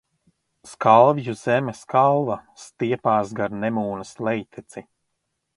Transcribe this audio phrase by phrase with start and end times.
[0.69, 4.89] Skalvju zeme Skalva stiepās gar Nemūnas lejteci.